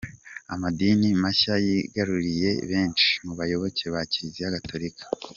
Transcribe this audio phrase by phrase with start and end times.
[0.53, 5.03] Amadini mashya yigaruriye benshi mu bayoboke ba Kiliziya Gatolika.